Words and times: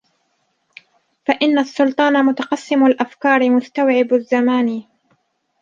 فَإِنَّ 1.25 1.59
السُّلْطَانَ 1.59 2.25
مُتَقَسِّمُ 2.25 2.85
الْأَفْكَارِ 2.85 3.49
مُسْتَوْعِبُ 3.49 4.13
الزَّمَانِ 4.13 4.83